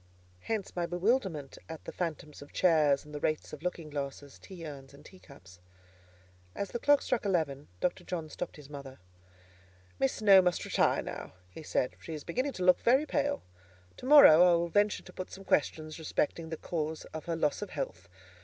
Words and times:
Hence 0.39 0.75
my 0.75 0.87
bewilderment 0.87 1.59
at 1.69 1.85
the 1.85 1.91
phantoms 1.91 2.41
of 2.41 2.51
chairs, 2.51 3.05
and 3.05 3.13
the 3.13 3.19
wraiths 3.19 3.53
of 3.53 3.61
looking 3.61 3.91
glasses, 3.91 4.39
tea 4.39 4.65
urns, 4.65 4.95
and 4.95 5.05
teacups. 5.05 5.59
As 6.55 6.71
the 6.71 6.79
clock 6.79 7.03
struck 7.03 7.23
eleven, 7.23 7.67
Dr. 7.79 8.03
John 8.03 8.27
stopped 8.27 8.55
his 8.55 8.67
mother. 8.67 8.97
"Miss 9.99 10.13
Snowe 10.13 10.41
must 10.41 10.65
retire 10.65 11.03
now," 11.03 11.33
he 11.51 11.61
said; 11.61 11.97
"she 12.01 12.15
is 12.15 12.23
beginning 12.23 12.53
to 12.53 12.63
look 12.65 12.79
very 12.79 13.05
pale. 13.05 13.43
To 13.97 14.07
morrow 14.07 14.41
I 14.41 14.55
will 14.55 14.69
venture 14.69 15.03
to 15.03 15.13
put 15.13 15.29
some 15.29 15.43
questions 15.45 15.99
respecting 15.99 16.49
the 16.49 16.57
cause 16.57 17.05
of 17.13 17.25
her 17.25 17.35
loss 17.35 17.61
of 17.61 17.69
health. 17.69 18.09